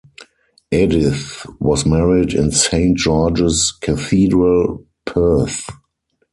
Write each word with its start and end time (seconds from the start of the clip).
Edith 0.71 1.45
was 1.59 1.85
married 1.85 2.33
in 2.33 2.49
Saint 2.49 2.97
George's 2.97 3.71
Cathedral, 3.81 4.83
Perth. 5.05 5.69